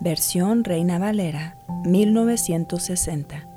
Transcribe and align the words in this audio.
Versión 0.00 0.62
Reina 0.62 1.00
Valera, 1.00 1.56
1960. 1.84 3.48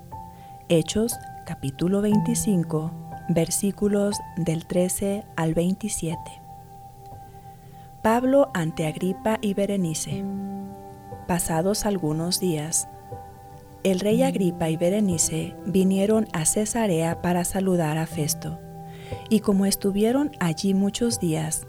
Hechos, 0.69 1.13
capítulo 1.45 2.01
25, 2.01 2.91
versículos 3.29 4.17
del 4.37 4.65
13 4.65 5.23
al 5.35 5.53
27. 5.53 6.19
Pablo 8.01 8.49
ante 8.55 8.87
Agripa 8.87 9.37
y 9.39 9.53
Berenice. 9.53 10.25
Pasados 11.27 11.85
algunos 11.85 12.39
días, 12.39 12.87
el 13.83 13.99
rey 13.99 14.23
Agripa 14.23 14.67
y 14.71 14.77
Berenice 14.77 15.55
vinieron 15.67 16.27
a 16.33 16.45
Cesarea 16.45 17.21
para 17.21 17.43
saludar 17.43 17.99
a 17.99 18.07
Festo, 18.07 18.59
y 19.29 19.41
como 19.41 19.67
estuvieron 19.67 20.31
allí 20.39 20.73
muchos 20.73 21.19
días, 21.19 21.67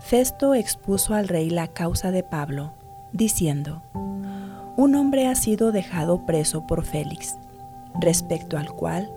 Festo 0.00 0.54
expuso 0.54 1.14
al 1.14 1.28
rey 1.28 1.50
la 1.50 1.68
causa 1.68 2.10
de 2.10 2.22
Pablo, 2.22 2.72
diciendo, 3.12 3.82
Un 4.76 4.96
hombre 4.96 5.28
ha 5.28 5.34
sido 5.36 5.70
dejado 5.70 6.26
preso 6.26 6.66
por 6.66 6.84
Félix, 6.84 7.36
respecto 8.00 8.58
al 8.58 8.72
cual, 8.72 9.08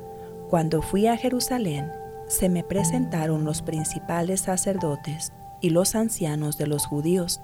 cuando 0.50 0.84
fui 0.84 1.08
a 1.08 1.18
Jerusalén, 1.18 1.92
se 2.28 2.48
me 2.48 2.64
presentaron 2.64 3.44
los 3.44 3.64
principales 3.64 4.42
sacerdotes 4.42 5.34
y 5.60 5.72
los 5.72 5.96
ancianos 5.96 6.60
de 6.60 6.68
los 6.68 6.86
judíos, 6.86 7.42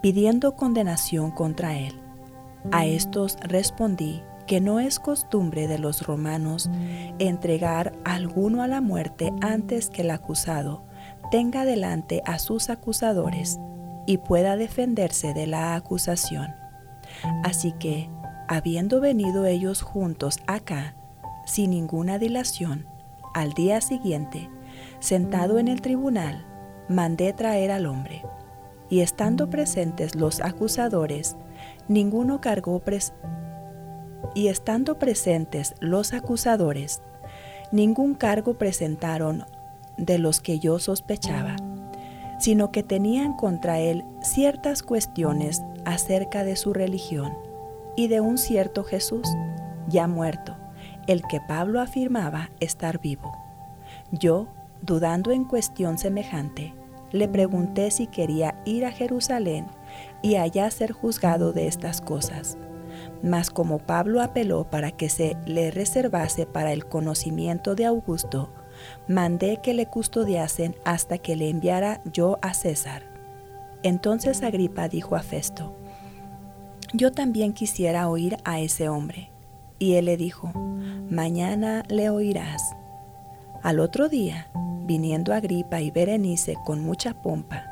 pidiendo 0.00 0.56
condenación 0.56 1.30
contra 1.30 1.76
él. 1.76 2.00
A 2.72 2.86
estos 2.86 3.36
respondí 3.42 4.22
que 4.46 4.62
no 4.62 4.80
es 4.80 4.98
costumbre 4.98 5.68
de 5.68 5.78
los 5.78 6.06
romanos 6.06 6.70
entregar 7.18 7.92
a 8.04 8.14
alguno 8.14 8.62
a 8.62 8.68
la 8.68 8.80
muerte 8.80 9.32
antes 9.42 9.90
que 9.90 10.02
el 10.02 10.10
acusado 10.10 10.82
tenga 11.30 11.66
delante 11.66 12.22
a 12.24 12.38
sus 12.38 12.70
acusadores 12.70 13.58
y 14.06 14.18
pueda 14.18 14.56
defenderse 14.56 15.34
de 15.34 15.46
la 15.46 15.74
acusación. 15.74 16.63
Así 17.42 17.72
que, 17.72 18.10
habiendo 18.48 19.00
venido 19.00 19.46
ellos 19.46 19.82
juntos 19.82 20.38
acá, 20.46 20.94
sin 21.46 21.70
ninguna 21.70 22.18
dilación, 22.18 22.86
al 23.34 23.52
día 23.52 23.80
siguiente, 23.80 24.50
sentado 25.00 25.58
en 25.58 25.68
el 25.68 25.80
tribunal, 25.80 26.46
mandé 26.88 27.32
traer 27.32 27.70
al 27.70 27.86
hombre. 27.86 28.22
Y 28.88 29.00
estando 29.00 29.50
presentes 29.50 30.14
los 30.14 30.40
acusadores, 30.40 31.36
ninguno 31.88 32.40
cargó 32.40 32.80
pres 32.80 33.12
y 34.34 34.48
estando 34.48 34.98
presentes 34.98 35.74
los 35.80 36.12
acusadores, 36.12 37.02
ningún 37.72 38.14
cargo 38.14 38.54
presentaron 38.54 39.44
de 39.96 40.18
los 40.18 40.40
que 40.40 40.58
yo 40.58 40.78
sospechaba, 40.78 41.56
sino 42.44 42.70
que 42.70 42.82
tenían 42.82 43.32
contra 43.32 43.80
él 43.80 44.04
ciertas 44.20 44.82
cuestiones 44.82 45.62
acerca 45.86 46.44
de 46.44 46.56
su 46.56 46.74
religión 46.74 47.32
y 47.96 48.08
de 48.08 48.20
un 48.20 48.36
cierto 48.36 48.84
Jesús, 48.84 49.26
ya 49.88 50.06
muerto, 50.08 50.54
el 51.06 51.22
que 51.22 51.40
Pablo 51.40 51.80
afirmaba 51.80 52.50
estar 52.60 53.00
vivo. 53.00 53.32
Yo, 54.12 54.48
dudando 54.82 55.30
en 55.30 55.44
cuestión 55.44 55.96
semejante, 55.96 56.74
le 57.12 57.28
pregunté 57.28 57.90
si 57.90 58.08
quería 58.08 58.60
ir 58.66 58.84
a 58.84 58.92
Jerusalén 58.92 59.66
y 60.20 60.36
allá 60.36 60.70
ser 60.70 60.92
juzgado 60.92 61.54
de 61.54 61.66
estas 61.66 62.02
cosas. 62.02 62.58
Mas 63.22 63.48
como 63.48 63.78
Pablo 63.78 64.20
apeló 64.20 64.68
para 64.68 64.90
que 64.90 65.08
se 65.08 65.38
le 65.46 65.70
reservase 65.70 66.44
para 66.44 66.74
el 66.74 66.84
conocimiento 66.84 67.74
de 67.74 67.86
Augusto, 67.86 68.50
mandé 69.08 69.60
que 69.62 69.74
le 69.74 69.86
custodiasen 69.86 70.76
hasta 70.84 71.18
que 71.18 71.36
le 71.36 71.48
enviara 71.50 72.00
yo 72.04 72.38
a 72.42 72.54
César. 72.54 73.02
Entonces 73.82 74.42
Agripa 74.42 74.88
dijo 74.88 75.16
a 75.16 75.22
Festo, 75.22 75.76
yo 76.92 77.12
también 77.12 77.52
quisiera 77.52 78.08
oír 78.08 78.36
a 78.44 78.60
ese 78.60 78.88
hombre. 78.88 79.30
Y 79.78 79.94
él 79.94 80.04
le 80.04 80.16
dijo, 80.16 80.52
mañana 81.10 81.82
le 81.88 82.08
oirás. 82.08 82.62
Al 83.62 83.80
otro 83.80 84.08
día, 84.08 84.48
viniendo 84.86 85.34
Agripa 85.34 85.80
y 85.80 85.90
Berenice 85.90 86.56
con 86.64 86.80
mucha 86.80 87.20
pompa, 87.20 87.64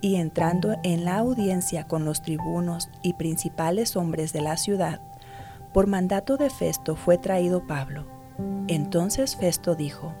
y 0.00 0.14
entrando 0.14 0.76
en 0.84 1.04
la 1.04 1.16
audiencia 1.16 1.88
con 1.88 2.04
los 2.04 2.22
tribunos 2.22 2.88
y 3.02 3.14
principales 3.14 3.96
hombres 3.96 4.32
de 4.32 4.42
la 4.42 4.56
ciudad, 4.56 5.00
por 5.72 5.86
mandato 5.86 6.36
de 6.36 6.48
Festo 6.48 6.94
fue 6.94 7.18
traído 7.18 7.66
Pablo. 7.66 8.06
Entonces 8.68 9.36
Festo 9.36 9.74
dijo, 9.74 10.14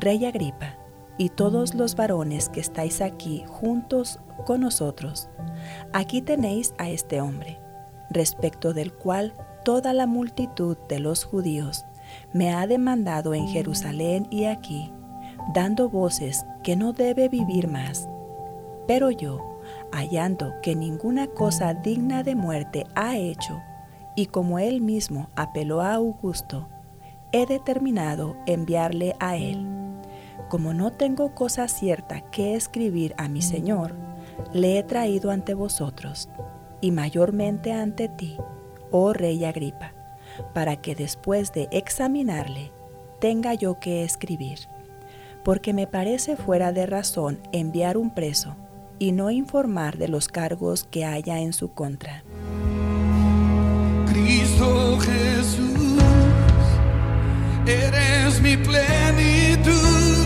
Rey 0.00 0.26
Agripa, 0.26 0.76
y 1.16 1.30
todos 1.30 1.74
los 1.74 1.96
varones 1.96 2.48
que 2.48 2.60
estáis 2.60 3.00
aquí 3.00 3.42
juntos 3.48 4.20
con 4.46 4.60
nosotros, 4.60 5.28
aquí 5.92 6.22
tenéis 6.22 6.72
a 6.78 6.88
este 6.88 7.20
hombre, 7.20 7.58
respecto 8.08 8.72
del 8.72 8.92
cual 8.92 9.34
toda 9.64 9.92
la 9.92 10.06
multitud 10.06 10.76
de 10.88 11.00
los 11.00 11.24
judíos 11.24 11.84
me 12.32 12.54
ha 12.54 12.68
demandado 12.68 13.34
en 13.34 13.48
Jerusalén 13.48 14.28
y 14.30 14.44
aquí, 14.44 14.92
dando 15.52 15.88
voces 15.88 16.46
que 16.62 16.76
no 16.76 16.92
debe 16.92 17.28
vivir 17.28 17.66
más. 17.66 18.08
Pero 18.86 19.10
yo, 19.10 19.58
hallando 19.90 20.54
que 20.62 20.76
ninguna 20.76 21.26
cosa 21.26 21.74
digna 21.74 22.22
de 22.22 22.36
muerte 22.36 22.86
ha 22.94 23.16
hecho, 23.16 23.60
y 24.14 24.26
como 24.26 24.60
él 24.60 24.80
mismo 24.80 25.28
apeló 25.34 25.80
a 25.80 25.94
Augusto, 25.94 26.68
he 27.32 27.46
determinado 27.46 28.36
enviarle 28.46 29.16
a 29.18 29.36
él 29.36 29.77
como 30.48 30.74
no 30.74 30.92
tengo 30.92 31.34
cosa 31.34 31.68
cierta 31.68 32.20
que 32.30 32.54
escribir 32.54 33.14
a 33.18 33.28
mi 33.28 33.42
Señor, 33.42 33.94
le 34.52 34.78
he 34.78 34.82
traído 34.82 35.30
ante 35.30 35.54
vosotros, 35.54 36.28
y 36.80 36.90
mayormente 36.90 37.72
ante 37.72 38.08
ti, 38.08 38.36
oh 38.90 39.12
Rey 39.12 39.44
Agripa, 39.44 39.92
para 40.54 40.76
que 40.76 40.94
después 40.94 41.52
de 41.52 41.68
examinarle 41.70 42.72
tenga 43.20 43.54
yo 43.54 43.78
que 43.78 44.04
escribir, 44.04 44.60
porque 45.44 45.72
me 45.72 45.86
parece 45.86 46.36
fuera 46.36 46.72
de 46.72 46.86
razón 46.86 47.40
enviar 47.52 47.96
un 47.96 48.10
preso 48.10 48.56
y 48.98 49.12
no 49.12 49.30
informar 49.30 49.98
de 49.98 50.08
los 50.08 50.28
cargos 50.28 50.84
que 50.84 51.04
haya 51.04 51.40
en 51.40 51.52
su 51.52 51.72
contra. 51.72 52.24
Cristo 54.06 54.98
Jesús, 54.98 56.02
eres 57.66 58.40
mi 58.40 58.56
plenitud 58.56 60.17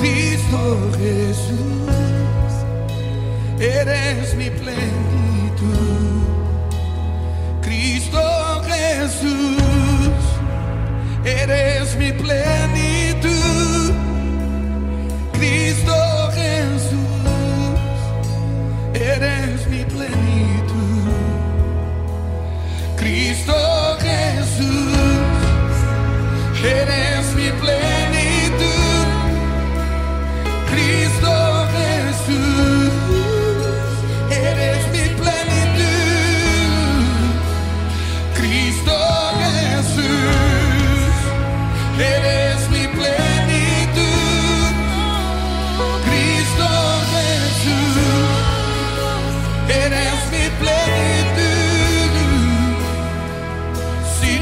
Cristo 0.00 0.90
Jesús, 0.96 1.90
eres 3.60 4.34
mi 4.34 4.48
plenitud. 4.48 5.09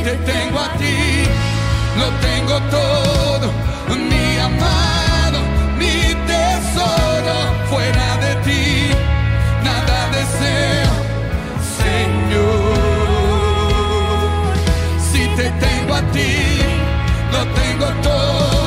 te 0.04 0.14
tengo 0.32 0.58
a 0.58 0.68
ti, 0.78 1.24
lo 2.00 2.08
tengo 2.26 2.60
todo, 2.70 3.52
mi 4.10 4.38
amado, 4.38 5.40
mi 5.78 6.14
tesoro, 6.26 7.36
fuera 7.70 8.16
de 8.24 8.34
ti, 8.46 8.90
nada 9.64 9.98
deseo, 10.16 10.92
Señor. 11.80 12.78
Si 15.10 15.22
te 15.36 15.46
tengo 15.64 15.94
a 15.94 16.02
ti, 16.12 16.32
lo 17.32 17.40
tengo 17.60 17.86
todo. 18.02 18.57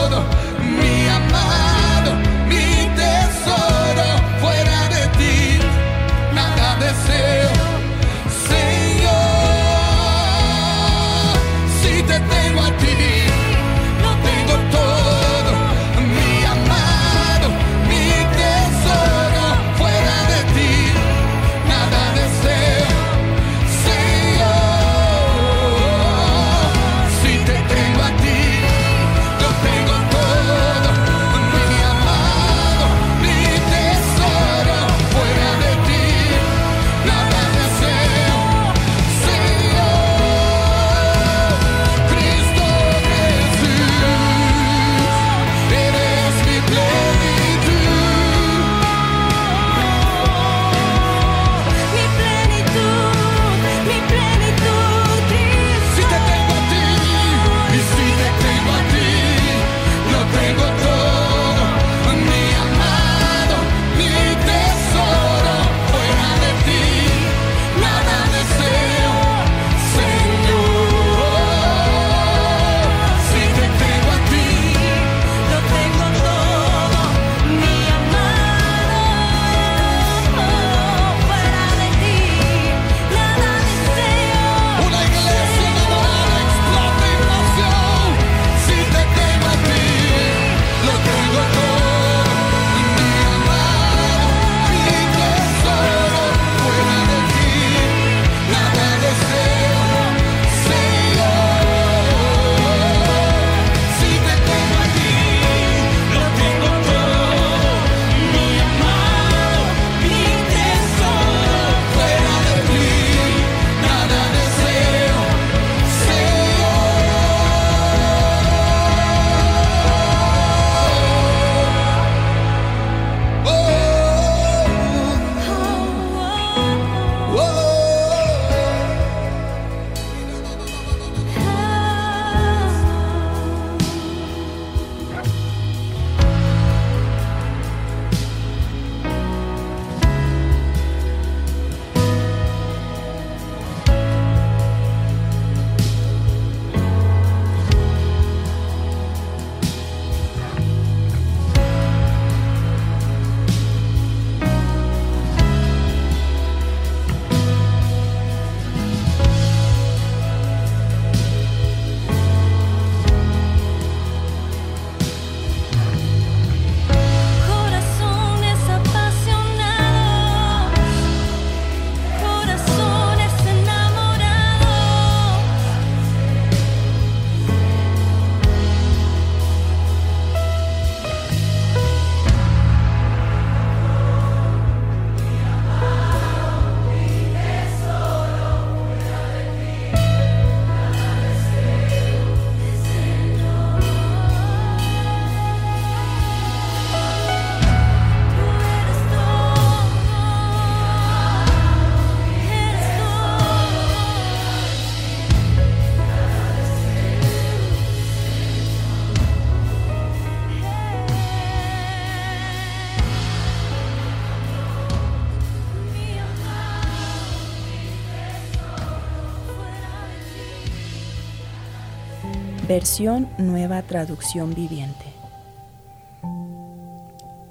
Versión 222.73 223.27
Nueva 223.37 223.81
Traducción 223.81 224.55
Viviente. 224.55 225.03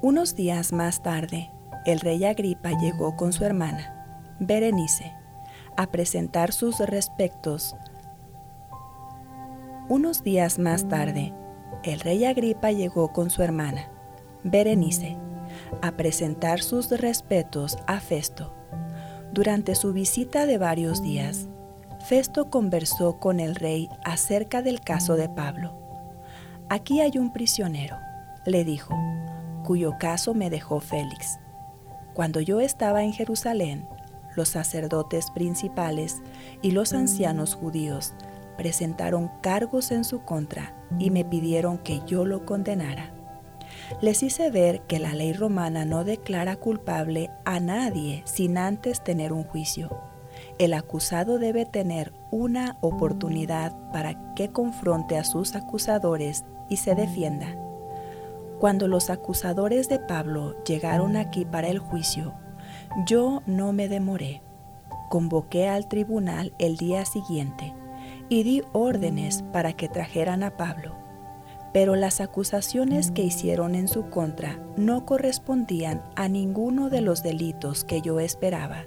Unos 0.00 0.34
días 0.34 0.72
más 0.72 1.02
tarde, 1.02 1.50
el 1.84 2.00
rey 2.00 2.24
Agripa 2.24 2.70
llegó 2.70 3.16
con 3.16 3.34
su 3.34 3.44
hermana, 3.44 4.06
Berenice, 4.38 5.12
a 5.76 5.88
presentar 5.88 6.54
sus 6.54 6.78
respectos. 6.78 7.76
Unos 9.90 10.22
días 10.22 10.58
más 10.58 10.88
tarde, 10.88 11.34
el 11.84 12.00
rey 12.00 12.24
Agripa 12.24 12.70
llegó 12.70 13.12
con 13.12 13.28
su 13.28 13.42
hermana, 13.42 13.90
Berenice, 14.42 15.18
a 15.82 15.92
presentar 15.98 16.62
sus 16.62 16.90
respetos 16.92 17.76
a 17.86 18.00
Festo. 18.00 18.54
Durante 19.34 19.74
su 19.74 19.92
visita 19.92 20.46
de 20.46 20.56
varios 20.56 21.02
días, 21.02 21.46
Festo 22.00 22.50
conversó 22.50 23.18
con 23.18 23.40
el 23.40 23.54
rey 23.54 23.88
acerca 24.04 24.62
del 24.62 24.80
caso 24.80 25.16
de 25.16 25.28
Pablo. 25.28 25.74
Aquí 26.68 27.00
hay 27.00 27.18
un 27.18 27.32
prisionero, 27.32 27.96
le 28.46 28.64
dijo, 28.64 28.94
cuyo 29.64 29.96
caso 29.98 30.34
me 30.34 30.50
dejó 30.50 30.80
Félix. 30.80 31.38
Cuando 32.14 32.40
yo 32.40 32.60
estaba 32.60 33.04
en 33.04 33.12
Jerusalén, 33.12 33.86
los 34.34 34.48
sacerdotes 34.48 35.30
principales 35.30 36.22
y 36.62 36.70
los 36.72 36.94
ancianos 36.94 37.54
judíos 37.54 38.14
presentaron 38.56 39.30
cargos 39.40 39.90
en 39.90 40.04
su 40.04 40.24
contra 40.24 40.74
y 40.98 41.10
me 41.10 41.24
pidieron 41.24 41.78
que 41.78 42.02
yo 42.06 42.24
lo 42.24 42.44
condenara. 42.46 43.12
Les 44.00 44.22
hice 44.22 44.50
ver 44.50 44.82
que 44.82 44.98
la 44.98 45.14
ley 45.14 45.32
romana 45.32 45.84
no 45.84 46.04
declara 46.04 46.56
culpable 46.56 47.30
a 47.44 47.60
nadie 47.60 48.22
sin 48.26 48.58
antes 48.58 49.02
tener 49.04 49.32
un 49.32 49.44
juicio. 49.44 50.09
El 50.60 50.74
acusado 50.74 51.38
debe 51.38 51.64
tener 51.64 52.12
una 52.30 52.76
oportunidad 52.82 53.74
para 53.92 54.34
que 54.34 54.50
confronte 54.50 55.16
a 55.16 55.24
sus 55.24 55.54
acusadores 55.54 56.44
y 56.68 56.76
se 56.76 56.94
defienda. 56.94 57.56
Cuando 58.58 58.86
los 58.86 59.08
acusadores 59.08 59.88
de 59.88 59.98
Pablo 59.98 60.62
llegaron 60.64 61.16
aquí 61.16 61.46
para 61.46 61.68
el 61.68 61.78
juicio, 61.78 62.34
yo 63.06 63.42
no 63.46 63.72
me 63.72 63.88
demoré. 63.88 64.42
Convoqué 65.08 65.66
al 65.66 65.88
tribunal 65.88 66.52
el 66.58 66.76
día 66.76 67.06
siguiente 67.06 67.72
y 68.28 68.42
di 68.42 68.62
órdenes 68.74 69.42
para 69.54 69.72
que 69.72 69.88
trajeran 69.88 70.42
a 70.42 70.58
Pablo. 70.58 70.94
Pero 71.72 71.96
las 71.96 72.20
acusaciones 72.20 73.10
que 73.12 73.22
hicieron 73.22 73.74
en 73.74 73.88
su 73.88 74.10
contra 74.10 74.58
no 74.76 75.06
correspondían 75.06 76.02
a 76.16 76.28
ninguno 76.28 76.90
de 76.90 77.00
los 77.00 77.22
delitos 77.22 77.82
que 77.82 78.02
yo 78.02 78.20
esperaba. 78.20 78.84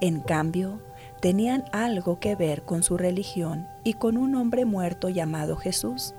En 0.00 0.20
cambio, 0.20 0.80
tenían 1.20 1.64
algo 1.72 2.20
que 2.20 2.36
ver 2.36 2.64
con 2.64 2.82
su 2.82 2.96
religión 2.96 3.66
y 3.84 3.94
con 3.94 4.16
un 4.16 4.34
hombre 4.34 4.64
muerto 4.64 5.08
llamado 5.08 5.56
Jesús, 5.56 6.14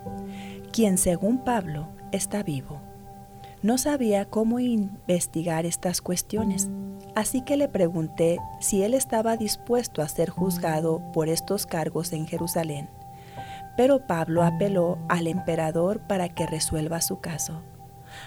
quien 0.72 0.98
según 0.98 1.40
Pablo 1.40 1.88
está 2.12 2.42
vivo. 2.42 2.82
No 3.62 3.78
sabía 3.78 4.26
cómo 4.26 4.60
investigar 4.60 5.66
estas 5.66 6.02
cuestiones, 6.02 6.70
así 7.16 7.42
que 7.42 7.58
le 7.58 7.68
pregunté 7.68 8.40
si 8.60 8.84
él 8.84 8.94
estaba 8.94 9.38
dispuesto 9.38 10.02
a 10.02 10.08
ser 10.08 10.30
juzgado 10.30 11.02
por 11.14 11.30
estos 11.30 11.66
cargos 11.66 12.14
en 12.14 12.28
Jerusalén. 12.28 12.90
Pero 13.76 14.06
Pablo 14.08 14.44
apeló 14.44 14.98
al 15.10 15.28
emperador 15.28 16.00
para 16.02 16.30
que 16.30 16.46
resuelva 16.46 17.02
su 17.02 17.20
caso. 17.20 17.62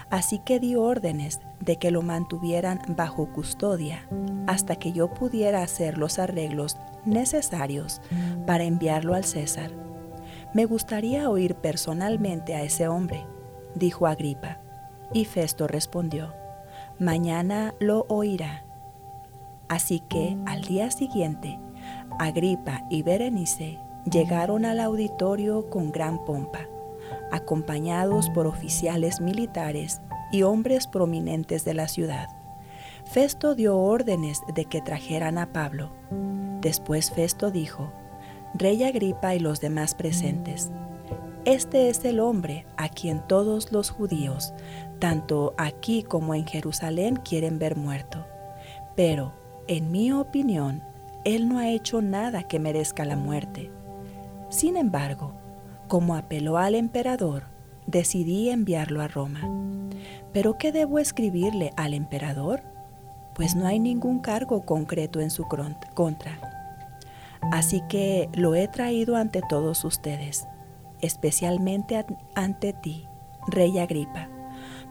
Así 0.09 0.39
que 0.39 0.59
dio 0.59 0.83
órdenes 0.83 1.39
de 1.59 1.77
que 1.77 1.91
lo 1.91 2.01
mantuvieran 2.01 2.81
bajo 2.89 3.31
custodia 3.31 4.07
hasta 4.47 4.75
que 4.75 4.91
yo 4.91 5.13
pudiera 5.13 5.61
hacer 5.61 5.97
los 5.97 6.19
arreglos 6.19 6.77
necesarios 7.05 8.01
para 8.45 8.63
enviarlo 8.63 9.13
al 9.13 9.25
César. 9.25 9.71
Me 10.53 10.65
gustaría 10.65 11.29
oír 11.29 11.55
personalmente 11.55 12.55
a 12.55 12.63
ese 12.63 12.87
hombre, 12.87 13.25
dijo 13.75 14.07
Agripa. 14.07 14.59
Y 15.13 15.25
Festo 15.25 15.67
respondió, 15.67 16.33
mañana 16.99 17.73
lo 17.79 18.05
oirá. 18.09 18.63
Así 19.67 20.01
que 20.01 20.37
al 20.45 20.61
día 20.61 20.91
siguiente, 20.91 21.59
Agripa 22.19 22.85
y 22.89 23.03
Berenice 23.03 23.79
llegaron 24.09 24.65
al 24.65 24.79
auditorio 24.79 25.69
con 25.69 25.91
gran 25.91 26.23
pompa, 26.25 26.67
acompañados 27.31 28.29
por 28.29 28.47
oficiales 28.47 29.21
militares 29.21 30.01
y 30.31 30.43
hombres 30.43 30.87
prominentes 30.87 31.65
de 31.65 31.73
la 31.73 31.87
ciudad. 31.87 32.27
Festo 33.05 33.55
dio 33.55 33.77
órdenes 33.77 34.41
de 34.53 34.65
que 34.65 34.81
trajeran 34.81 35.37
a 35.37 35.51
Pablo. 35.51 35.91
Después 36.61 37.11
Festo 37.11 37.51
dijo, 37.51 37.91
Rey 38.53 38.83
Agripa 38.83 39.35
y 39.35 39.39
los 39.39 39.61
demás 39.61 39.95
presentes, 39.95 40.71
este 41.45 41.89
es 41.89 42.03
el 42.03 42.19
hombre 42.19 42.65
a 42.77 42.89
quien 42.89 43.25
todos 43.25 43.71
los 43.71 43.89
judíos, 43.89 44.53
tanto 44.99 45.53
aquí 45.57 46.03
como 46.03 46.35
en 46.35 46.45
Jerusalén, 46.45 47.15
quieren 47.15 47.57
ver 47.57 47.77
muerto. 47.77 48.25
Pero, 48.95 49.33
en 49.67 49.89
mi 49.89 50.11
opinión, 50.11 50.83
él 51.23 51.47
no 51.47 51.57
ha 51.57 51.69
hecho 51.69 52.01
nada 52.01 52.43
que 52.43 52.59
merezca 52.59 53.05
la 53.05 53.15
muerte. 53.15 53.71
Sin 54.49 54.75
embargo, 54.75 55.38
como 55.89 56.15
apeló 56.15 56.57
al 56.57 56.75
emperador, 56.75 57.43
decidí 57.85 58.49
enviarlo 58.49 59.01
a 59.01 59.09
Roma. 59.09 59.41
¿Pero 60.31 60.57
qué 60.57 60.71
debo 60.71 60.99
escribirle 60.99 61.73
al 61.75 61.93
emperador? 61.93 62.61
Pues 63.35 63.57
no 63.57 63.67
hay 63.67 63.79
ningún 63.79 64.19
cargo 64.19 64.61
concreto 64.65 65.19
en 65.19 65.31
su 65.31 65.45
contra. 65.93 66.39
Así 67.51 67.81
que 67.89 68.29
lo 68.33 68.55
he 68.55 68.69
traído 68.69 69.17
ante 69.17 69.41
todos 69.49 69.83
ustedes 69.83 70.47
especialmente 71.01 72.05
ante 72.35 72.73
ti, 72.73 73.05
Rey 73.47 73.79
Agripa, 73.79 74.29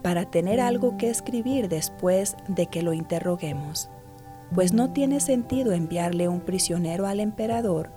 para 0.02 0.24
tener 0.24 0.60
algo 0.60 0.96
que 0.96 1.10
escribir 1.10 1.68
después 1.68 2.36
de 2.46 2.66
que 2.66 2.82
lo 2.82 2.92
interroguemos, 2.92 3.90
pues 4.54 4.72
no 4.72 4.90
tiene 4.92 5.20
sentido 5.20 5.72
enviarle 5.72 6.28
un 6.28 6.40
prisionero 6.40 7.06
al 7.06 7.20
emperador 7.20 7.90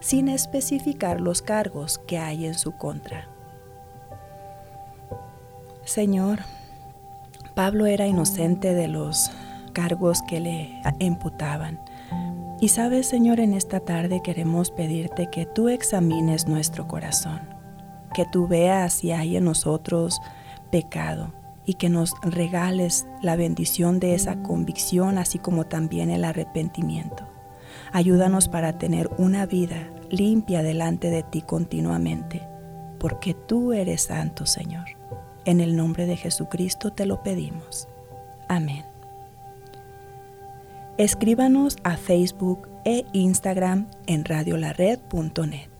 sin 0.00 0.28
especificar 0.28 1.20
los 1.20 1.42
cargos 1.42 1.98
que 1.98 2.18
hay 2.18 2.46
en 2.46 2.54
su 2.54 2.72
contra. 2.72 3.28
Señor, 5.84 6.40
Pablo 7.54 7.86
era 7.86 8.06
inocente 8.06 8.74
de 8.74 8.88
los 8.88 9.30
cargos 9.72 10.22
que 10.22 10.40
le 10.40 10.82
imputaban. 10.98 11.80
Y 12.60 12.68
sabes, 12.68 13.06
Señor, 13.06 13.40
en 13.40 13.54
esta 13.54 13.80
tarde 13.80 14.20
queremos 14.22 14.70
pedirte 14.70 15.28
que 15.30 15.46
tú 15.46 15.68
examines 15.68 16.48
nuestro 16.48 16.88
corazón 16.88 17.58
que 18.14 18.24
tú 18.24 18.48
veas 18.48 18.94
si 18.94 19.12
hay 19.12 19.36
en 19.36 19.44
nosotros 19.44 20.20
pecado 20.70 21.32
y 21.68 21.74
que 21.74 21.90
nos 21.90 22.14
regales 22.22 23.06
la 23.20 23.36
bendición 23.36 24.00
de 24.00 24.14
esa 24.14 24.42
convicción, 24.42 25.18
así 25.18 25.38
como 25.38 25.66
también 25.66 26.08
el 26.08 26.24
arrepentimiento. 26.24 27.28
Ayúdanos 27.92 28.48
para 28.48 28.78
tener 28.78 29.10
una 29.18 29.44
vida 29.44 29.90
limpia 30.08 30.62
delante 30.62 31.10
de 31.10 31.22
ti 31.22 31.42
continuamente, 31.42 32.48
porque 32.98 33.34
tú 33.34 33.74
eres 33.74 34.04
santo, 34.04 34.46
Señor. 34.46 34.86
En 35.44 35.60
el 35.60 35.76
nombre 35.76 36.06
de 36.06 36.16
Jesucristo 36.16 36.90
te 36.94 37.04
lo 37.04 37.22
pedimos. 37.22 37.86
Amén. 38.48 38.86
Escríbanos 40.96 41.76
a 41.84 41.98
Facebook 41.98 42.66
e 42.86 43.04
Instagram 43.12 43.88
en 44.06 44.24
radiolared.net. 44.24 45.77